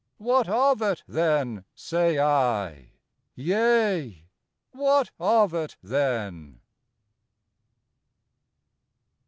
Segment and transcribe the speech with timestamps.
[0.17, 2.93] What of it then, say I!
[3.35, 4.25] yea,
[4.71, 6.59] what of it then!